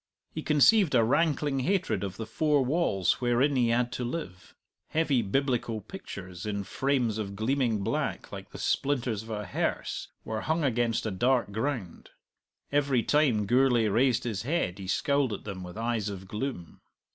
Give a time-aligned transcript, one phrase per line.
[0.33, 4.55] He conceived a rankling hatred of the four walls wherein he had to live.
[4.87, 10.41] Heavy Biblical pictures, in frames of gleaming black like the splinters of a hearse, were
[10.41, 12.09] hung against a dark ground.
[12.71, 16.81] Every time Gourlay raised his head he scowled at them with eyes of gloom.